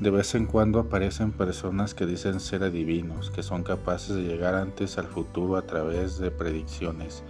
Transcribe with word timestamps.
De 0.00 0.08
vez 0.08 0.34
en 0.34 0.46
cuando 0.46 0.78
aparecen 0.78 1.30
personas 1.30 1.92
que 1.92 2.06
dicen 2.06 2.40
ser 2.40 2.62
adivinos, 2.64 3.30
que 3.30 3.42
son 3.42 3.62
capaces 3.62 4.16
de 4.16 4.22
llegar 4.22 4.54
antes 4.54 4.96
al 4.96 5.06
futuro 5.06 5.58
a 5.58 5.66
través 5.66 6.18
de 6.18 6.30
predicciones. 6.30 7.22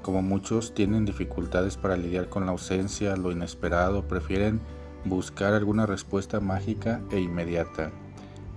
Como 0.00 0.22
muchos 0.22 0.72
tienen 0.72 1.04
dificultades 1.04 1.76
para 1.76 1.98
lidiar 1.98 2.30
con 2.30 2.46
la 2.46 2.52
ausencia, 2.52 3.16
lo 3.16 3.32
inesperado, 3.32 4.08
prefieren 4.08 4.60
buscar 5.04 5.52
alguna 5.52 5.84
respuesta 5.84 6.40
mágica 6.40 7.02
e 7.10 7.20
inmediata. 7.20 7.92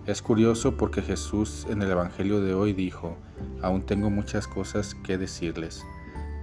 Es 0.06 0.22
curioso 0.22 0.78
porque 0.78 1.02
Jesús 1.02 1.68
en 1.70 1.82
el 1.82 1.92
Evangelio 1.92 2.40
de 2.40 2.54
hoy 2.54 2.72
dijo, 2.72 3.18
aún 3.62 3.82
tengo 3.82 4.10
muchas 4.10 4.48
cosas 4.48 4.96
que 5.04 5.18
decirles. 5.18 5.84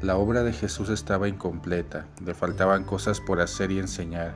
La 0.02 0.18
obra 0.18 0.42
de 0.42 0.52
Jesús 0.52 0.90
estaba 0.90 1.28
incompleta, 1.28 2.08
le 2.22 2.34
faltaban 2.34 2.84
cosas 2.84 3.22
por 3.22 3.40
hacer 3.40 3.70
y 3.70 3.78
enseñar. 3.78 4.34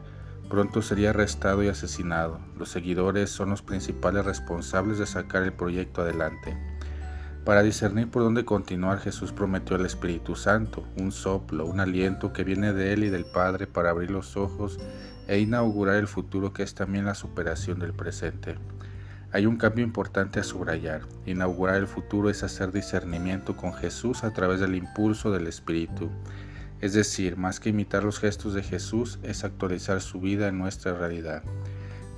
Pronto 0.50 0.82
sería 0.82 1.10
arrestado 1.10 1.62
y 1.62 1.68
asesinado. 1.68 2.40
Los 2.58 2.70
seguidores 2.70 3.30
son 3.30 3.50
los 3.50 3.62
principales 3.62 4.24
responsables 4.24 4.98
de 4.98 5.06
sacar 5.06 5.44
el 5.44 5.52
proyecto 5.52 6.02
adelante. 6.02 6.58
Para 7.44 7.62
discernir 7.62 8.10
por 8.10 8.24
dónde 8.24 8.44
continuar, 8.44 8.98
Jesús 8.98 9.30
prometió 9.30 9.76
el 9.76 9.86
Espíritu 9.86 10.34
Santo, 10.34 10.82
un 10.96 11.12
soplo, 11.12 11.66
un 11.66 11.78
aliento 11.78 12.32
que 12.32 12.42
viene 12.42 12.72
de 12.72 12.92
Él 12.92 13.04
y 13.04 13.10
del 13.10 13.26
Padre 13.26 13.68
para 13.68 13.90
abrir 13.90 14.10
los 14.10 14.36
ojos 14.36 14.80
e 15.28 15.38
inaugurar 15.38 15.94
el 15.94 16.08
futuro 16.08 16.52
que 16.52 16.64
es 16.64 16.74
también 16.74 17.04
la 17.04 17.14
superación 17.14 17.78
del 17.78 17.94
presente. 17.94 18.56
Hay 19.30 19.46
un 19.46 19.56
cambio 19.56 19.84
importante 19.84 20.40
a 20.40 20.42
subrayar. 20.42 21.02
Inaugurar 21.26 21.76
el 21.76 21.86
futuro 21.86 22.28
es 22.28 22.42
hacer 22.42 22.72
discernimiento 22.72 23.56
con 23.56 23.72
Jesús 23.72 24.24
a 24.24 24.32
través 24.32 24.58
del 24.58 24.74
impulso 24.74 25.30
del 25.30 25.46
Espíritu. 25.46 26.10
Es 26.80 26.94
decir, 26.94 27.36
más 27.36 27.60
que 27.60 27.68
imitar 27.68 28.04
los 28.04 28.18
gestos 28.18 28.54
de 28.54 28.62
Jesús, 28.62 29.18
es 29.22 29.44
actualizar 29.44 30.00
su 30.00 30.20
vida 30.20 30.48
en 30.48 30.58
nuestra 30.58 30.94
realidad. 30.94 31.42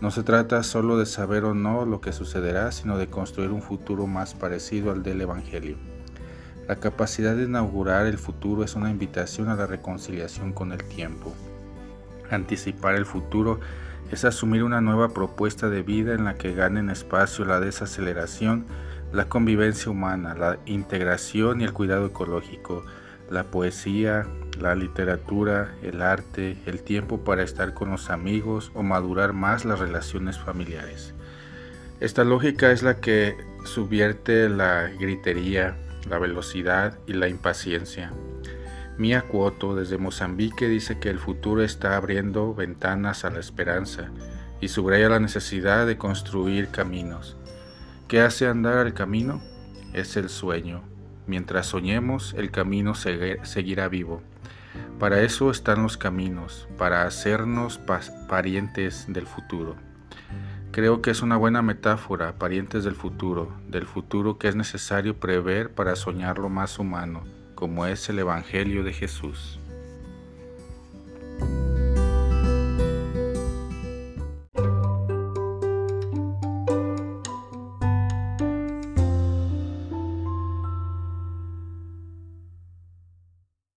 No 0.00 0.10
se 0.10 0.22
trata 0.22 0.62
solo 0.62 0.98
de 0.98 1.06
saber 1.06 1.44
o 1.44 1.55
no 1.55 1.84
lo 1.84 2.00
que 2.00 2.12
sucederá, 2.12 2.70
sino 2.72 2.96
de 2.96 3.08
construir 3.08 3.50
un 3.50 3.62
futuro 3.62 4.06
más 4.06 4.34
parecido 4.34 4.92
al 4.92 5.02
del 5.02 5.20
Evangelio. 5.20 5.77
La 6.68 6.77
capacidad 6.77 7.34
de 7.34 7.44
inaugurar 7.44 8.06
el 8.06 8.18
futuro 8.18 8.62
es 8.62 8.77
una 8.77 8.90
invitación 8.90 9.48
a 9.48 9.56
la 9.56 9.66
reconciliación 9.66 10.52
con 10.52 10.72
el 10.72 10.84
tiempo. 10.84 11.34
Anticipar 12.30 12.94
el 12.94 13.05
futuro 13.05 13.58
es 14.12 14.24
asumir 14.24 14.62
una 14.62 14.80
nueva 14.80 15.08
propuesta 15.08 15.70
de 15.70 15.83
vida 15.83 16.14
en 16.14 16.24
la 16.24 16.34
que 16.34 16.55
ganen 16.55 16.88
espacio 16.88 17.44
la 17.44 17.60
desaceleración, 17.60 18.66
la 19.12 19.28
convivencia 19.28 19.90
humana, 19.90 20.34
la 20.34 20.58
integración 20.66 21.60
y 21.60 21.64
el 21.64 21.72
cuidado 21.72 22.06
ecológico, 22.06 22.84
la 23.33 23.44
poesía, 23.44 24.27
la 24.61 24.75
literatura, 24.75 25.75
el 25.83 26.02
arte, 26.02 26.58
el 26.66 26.83
tiempo 26.83 27.25
para 27.25 27.42
estar 27.42 27.72
con 27.72 27.91
los 27.91 28.11
amigos 28.11 28.70
o 28.74 28.83
madurar 28.83 29.33
más 29.33 29.64
las 29.64 29.80
relaciones 29.80 30.39
familiares. 30.39 31.14
Esta 32.00 32.24
lógica 32.24 32.70
es 32.72 32.83
la 32.83 33.00
que 33.00 33.36
subvierte 33.64 34.48
la 34.48 34.89
gritería, 34.89 35.77
la 36.08 36.19
velocidad 36.19 36.98
y 37.06 37.14
la 37.14 37.28
impaciencia. 37.28 38.12
Mia 38.98 39.22
Cuoto 39.22 39.74
desde 39.74 39.96
Mozambique 39.96 40.69
dice 40.69 40.98
que 41.00 41.08
el 41.08 41.19
futuro 41.19 41.62
está 41.62 41.96
abriendo 41.96 42.55
ventanas 42.55 43.24
a 43.24 43.30
la 43.30 43.41
esperanza 43.41 44.11
y 44.61 44.69
subraya 44.69 45.08
la 45.08 45.20
necesidad 45.20 45.86
de 45.86 45.96
construir 45.96 46.69
caminos. 46.69 47.36
¿Qué 48.08 48.20
hace 48.20 48.46
andar 48.46 48.78
al 48.78 48.92
camino? 48.92 49.41
Es 49.94 50.17
el 50.17 50.28
sueño. 50.28 50.91
Mientras 51.26 51.66
soñemos, 51.66 52.34
el 52.36 52.50
camino 52.50 52.94
seguirá 52.94 53.88
vivo. 53.88 54.22
Para 54.98 55.22
eso 55.22 55.50
están 55.50 55.82
los 55.82 55.96
caminos, 55.96 56.68
para 56.78 57.04
hacernos 57.04 57.80
parientes 58.28 59.06
del 59.08 59.26
futuro. 59.26 59.76
Creo 60.72 61.02
que 61.02 61.11
es 61.11 61.22
una 61.22 61.36
buena 61.36 61.61
metáfora, 61.61 62.38
parientes 62.38 62.84
del 62.84 62.94
futuro, 62.94 63.52
del 63.68 63.84
futuro 63.84 64.38
que 64.38 64.48
es 64.48 64.56
necesario 64.56 65.18
prever 65.18 65.74
para 65.74 65.96
soñar 65.96 66.38
lo 66.38 66.48
más 66.48 66.78
humano, 66.78 67.24
como 67.55 67.86
es 67.86 68.08
el 68.08 68.18
Evangelio 68.18 68.82
de 68.82 68.92
Jesús. 68.92 69.61